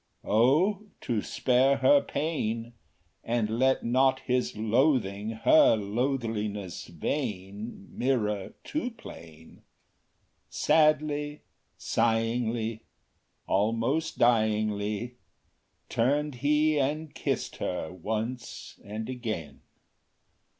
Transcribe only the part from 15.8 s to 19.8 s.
Turned he and kissed her once and again.